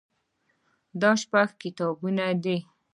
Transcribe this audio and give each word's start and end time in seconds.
دا 1.01 1.11
شپږ 1.21 1.49
کتابونه 1.61 2.25
دي. 2.43 2.57